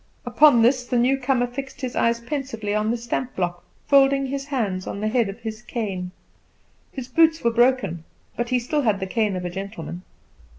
[0.25, 4.87] Upon this the newcomer fixed his eyes pensively on the stamp block, folding his hands
[4.87, 6.09] on the head of his cane.
[6.91, 8.03] His boots were broken,
[8.35, 10.01] but he still had the cane of a gentleman.